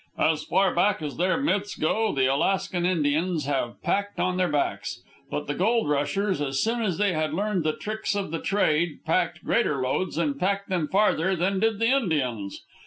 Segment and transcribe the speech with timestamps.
[0.17, 5.03] As far back as their myths go, the Alaskan Indians have packed on their backs.
[5.29, 9.05] But the gold rushers, as soon as they had learned the tricks of the trade,
[9.05, 12.63] packed greater loads and packed them farther than did the Indians.